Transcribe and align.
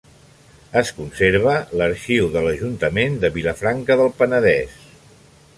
Es 0.79 0.89
conserva 0.99 1.53
l'arxiu 1.81 2.31
de 2.37 2.43
l'Ajuntament 2.47 3.21
de 3.27 3.33
Vilafranca 3.39 3.99
del 4.03 4.13
Penedès. 4.23 4.85